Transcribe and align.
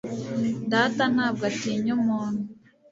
Data 0.71 1.03
ntabwo 1.13 1.43
atinya 1.49 1.91
umuntu 1.99 2.41